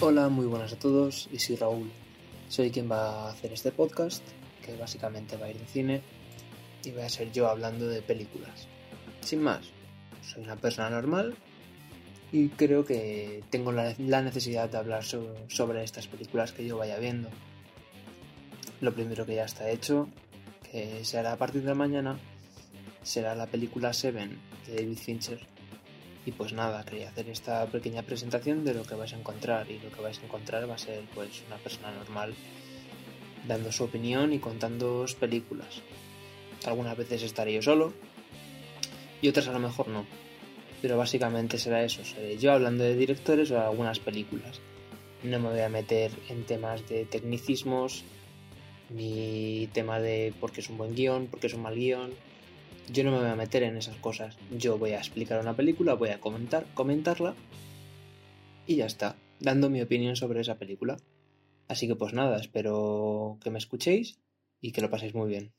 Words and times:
Hola, 0.00 0.28
muy 0.28 0.46
buenas 0.46 0.72
a 0.72 0.78
todos, 0.78 1.28
y 1.32 1.40
soy 1.40 1.56
Raúl. 1.56 1.90
Soy 2.48 2.70
quien 2.70 2.88
va 2.88 3.26
a 3.26 3.30
hacer 3.30 3.52
este 3.52 3.72
podcast, 3.72 4.22
que 4.64 4.76
básicamente 4.76 5.36
va 5.36 5.46
a 5.46 5.50
ir 5.50 5.58
de 5.58 5.66
cine, 5.66 6.02
y 6.84 6.92
voy 6.92 7.02
a 7.02 7.08
ser 7.08 7.32
yo 7.32 7.48
hablando 7.48 7.88
de 7.88 8.00
películas. 8.00 8.68
Sin 9.22 9.42
más, 9.42 9.64
soy 10.22 10.44
una 10.44 10.54
persona 10.54 10.88
normal 10.88 11.34
y 12.30 12.48
creo 12.50 12.84
que 12.84 13.42
tengo 13.50 13.72
la, 13.72 13.92
necesidad 14.22 14.70
de 14.70 14.78
hablar 14.78 15.02
sobre 15.02 15.82
estas 15.82 16.06
películas 16.06 16.52
que 16.52 16.64
yo 16.64 16.78
vaya 16.78 17.00
viendo. 17.00 17.28
Lo 18.80 18.94
primero 18.94 19.26
que 19.26 19.34
ya 19.34 19.46
está 19.46 19.68
hecho, 19.68 20.08
que 20.70 21.04
se 21.04 21.18
hará 21.18 21.32
a 21.32 21.38
partir 21.38 21.64
de 21.64 21.74
mañana, 21.74 22.20
será 23.02 23.34
la 23.34 23.48
película 23.48 23.92
Seven 23.92 24.38
de 24.68 24.76
David 24.76 24.98
Fincher 24.98 25.57
y 26.28 26.32
pues 26.32 26.52
nada, 26.52 26.84
quería 26.84 27.08
hacer 27.08 27.26
esta 27.30 27.64
pequeña 27.64 28.02
presentación 28.02 28.62
de 28.62 28.74
lo 28.74 28.82
que 28.82 28.94
vais 28.94 29.14
a 29.14 29.16
encontrar 29.16 29.70
y 29.70 29.78
lo 29.78 29.90
que 29.90 30.02
vais 30.02 30.18
a 30.18 30.24
encontrar 30.26 30.68
va 30.68 30.74
a 30.74 30.78
ser 30.78 31.00
pues 31.14 31.42
una 31.46 31.56
persona 31.56 31.90
normal 31.90 32.34
dando 33.46 33.72
su 33.72 33.84
opinión 33.84 34.34
y 34.34 34.38
contando 34.38 35.06
películas. 35.18 35.80
Algunas 36.66 36.98
veces 36.98 37.22
estaré 37.22 37.54
yo 37.54 37.62
solo 37.62 37.94
y 39.22 39.28
otras 39.28 39.48
a 39.48 39.52
lo 39.52 39.58
mejor 39.58 39.88
no. 39.88 40.04
Pero 40.82 40.98
básicamente 40.98 41.56
será 41.56 41.82
eso, 41.82 42.04
seré 42.04 42.36
yo 42.36 42.52
hablando 42.52 42.84
de 42.84 42.94
directores 42.94 43.50
o 43.50 43.54
de 43.54 43.60
algunas 43.60 43.98
películas. 43.98 44.60
No 45.22 45.38
me 45.38 45.48
voy 45.48 45.60
a 45.60 45.70
meter 45.70 46.12
en 46.28 46.44
temas 46.44 46.86
de 46.90 47.06
tecnicismos, 47.06 48.04
ni 48.90 49.66
tema 49.72 49.98
de 49.98 50.34
por 50.38 50.52
qué 50.52 50.60
es 50.60 50.68
un 50.68 50.76
buen 50.76 50.94
guion, 50.94 51.28
por 51.28 51.40
qué 51.40 51.46
es 51.46 51.54
un 51.54 51.62
mal 51.62 51.74
guion, 51.74 52.10
yo 52.92 53.04
no 53.04 53.12
me 53.12 53.18
voy 53.18 53.28
a 53.28 53.36
meter 53.36 53.62
en 53.62 53.76
esas 53.76 53.96
cosas. 53.96 54.36
Yo 54.56 54.78
voy 54.78 54.92
a 54.92 54.98
explicar 54.98 55.40
una 55.40 55.56
película, 55.56 55.94
voy 55.94 56.10
a 56.10 56.20
comentar, 56.20 56.66
comentarla 56.74 57.34
y 58.66 58.76
ya 58.76 58.86
está, 58.86 59.16
dando 59.40 59.70
mi 59.70 59.80
opinión 59.80 60.16
sobre 60.16 60.40
esa 60.40 60.58
película. 60.58 60.96
Así 61.68 61.86
que 61.86 61.96
pues 61.96 62.12
nada, 62.12 62.38
espero 62.38 63.38
que 63.42 63.50
me 63.50 63.58
escuchéis 63.58 64.18
y 64.60 64.72
que 64.72 64.80
lo 64.80 64.90
paséis 64.90 65.14
muy 65.14 65.28
bien. 65.28 65.52